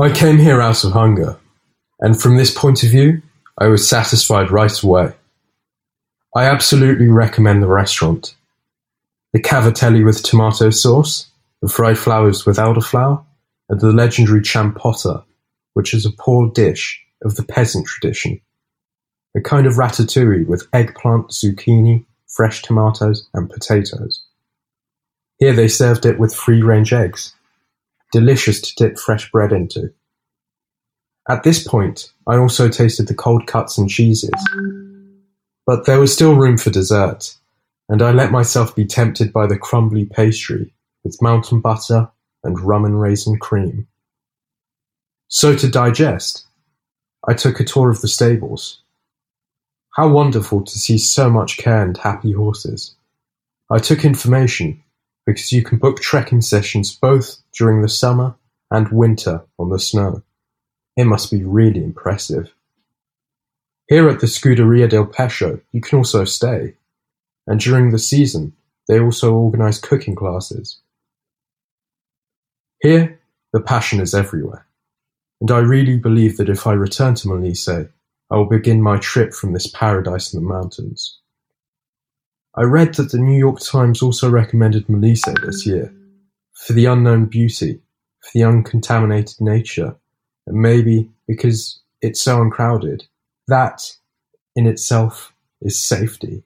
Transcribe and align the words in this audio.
I 0.00 0.10
came 0.10 0.38
here 0.38 0.62
out 0.62 0.82
of 0.82 0.92
hunger, 0.92 1.36
and 1.98 2.18
from 2.18 2.38
this 2.38 2.50
point 2.50 2.82
of 2.82 2.88
view, 2.88 3.20
I 3.58 3.66
was 3.66 3.86
satisfied 3.86 4.50
right 4.50 4.82
away. 4.82 5.12
I 6.34 6.46
absolutely 6.46 7.08
recommend 7.08 7.62
the 7.62 7.66
restaurant. 7.66 8.34
The 9.34 9.42
cavatelli 9.42 10.02
with 10.02 10.22
tomato 10.22 10.70
sauce, 10.70 11.30
the 11.60 11.68
fried 11.68 11.98
flowers 11.98 12.46
without 12.46 12.78
a 12.78 12.80
flour, 12.80 13.22
and 13.68 13.78
the 13.78 13.92
legendary 13.92 14.40
ciambotta, 14.40 15.22
which 15.74 15.92
is 15.92 16.06
a 16.06 16.12
poor 16.18 16.50
dish 16.50 16.98
of 17.22 17.34
the 17.34 17.44
peasant 17.44 17.86
tradition. 17.86 18.40
A 19.36 19.42
kind 19.42 19.66
of 19.66 19.74
ratatouille 19.74 20.46
with 20.46 20.66
eggplant, 20.72 21.28
zucchini, 21.28 22.06
fresh 22.26 22.62
tomatoes, 22.62 23.28
and 23.34 23.50
potatoes. 23.50 24.24
Here 25.40 25.52
they 25.52 25.68
served 25.68 26.06
it 26.06 26.18
with 26.18 26.34
free-range 26.34 26.94
eggs. 26.94 27.34
Delicious 28.12 28.60
to 28.60 28.74
dip 28.76 28.98
fresh 28.98 29.30
bread 29.30 29.52
into. 29.52 29.92
At 31.28 31.44
this 31.44 31.66
point, 31.66 32.12
I 32.26 32.36
also 32.36 32.68
tasted 32.68 33.06
the 33.06 33.14
cold 33.14 33.46
cuts 33.46 33.78
and 33.78 33.88
cheeses. 33.88 34.30
But 35.66 35.86
there 35.86 36.00
was 36.00 36.12
still 36.12 36.34
room 36.34 36.58
for 36.58 36.70
dessert, 36.70 37.36
and 37.88 38.02
I 38.02 38.10
let 38.10 38.32
myself 38.32 38.74
be 38.74 38.84
tempted 38.84 39.32
by 39.32 39.46
the 39.46 39.58
crumbly 39.58 40.06
pastry 40.06 40.74
with 41.04 41.22
mountain 41.22 41.60
butter 41.60 42.10
and 42.42 42.58
rum 42.60 42.84
and 42.84 43.00
raisin 43.00 43.38
cream. 43.38 43.86
So 45.28 45.54
to 45.54 45.68
digest, 45.68 46.46
I 47.28 47.34
took 47.34 47.60
a 47.60 47.64
tour 47.64 47.90
of 47.90 48.00
the 48.00 48.08
stables. 48.08 48.82
How 49.94 50.08
wonderful 50.08 50.64
to 50.64 50.78
see 50.78 50.98
so 50.98 51.30
much 51.30 51.58
care 51.58 51.84
and 51.84 51.96
happy 51.96 52.32
horses. 52.32 52.96
I 53.70 53.78
took 53.78 54.04
information 54.04 54.82
because 55.26 55.52
you 55.52 55.62
can 55.62 55.78
book 55.78 56.00
trekking 56.00 56.40
sessions 56.40 56.94
both 56.94 57.36
during 57.52 57.82
the 57.82 57.88
summer 57.88 58.34
and 58.70 58.88
winter 58.90 59.42
on 59.58 59.70
the 59.70 59.78
snow. 59.78 60.22
It 60.96 61.04
must 61.04 61.30
be 61.30 61.44
really 61.44 61.82
impressive. 61.82 62.52
Here 63.88 64.08
at 64.08 64.20
the 64.20 64.26
Scuderia 64.26 64.88
del 64.88 65.06
Pesce 65.06 65.60
you 65.72 65.80
can 65.80 65.98
also 65.98 66.24
stay, 66.24 66.74
and 67.46 67.60
during 67.60 67.90
the 67.90 67.98
season 67.98 68.54
they 68.88 69.00
also 69.00 69.34
organize 69.34 69.78
cooking 69.78 70.14
classes. 70.14 70.80
Here, 72.80 73.20
the 73.52 73.60
passion 73.60 74.00
is 74.00 74.14
everywhere, 74.14 74.66
and 75.40 75.50
I 75.50 75.58
really 75.58 75.96
believe 75.96 76.36
that 76.38 76.48
if 76.48 76.66
I 76.66 76.72
return 76.72 77.14
to 77.16 77.28
Molise, 77.28 77.90
I 78.30 78.36
will 78.36 78.46
begin 78.46 78.80
my 78.80 78.98
trip 78.98 79.34
from 79.34 79.52
this 79.52 79.66
paradise 79.66 80.32
in 80.32 80.40
the 80.40 80.48
mountains. 80.48 81.19
I 82.56 82.62
read 82.62 82.94
that 82.94 83.12
the 83.12 83.18
New 83.18 83.38
York 83.38 83.60
Times 83.60 84.02
also 84.02 84.28
recommended 84.28 84.88
Molise 84.88 85.40
this 85.44 85.64
year, 85.64 85.94
for 86.52 86.72
the 86.72 86.86
unknown 86.86 87.26
beauty, 87.26 87.80
for 88.20 88.30
the 88.34 88.44
uncontaminated 88.44 89.40
nature, 89.40 89.96
and 90.46 90.60
maybe 90.60 91.08
because 91.28 91.80
it's 92.02 92.20
so 92.20 92.42
uncrowded. 92.42 93.04
That, 93.46 93.82
in 94.56 94.66
itself, 94.66 95.32
is 95.62 95.80
safety. 95.80 96.42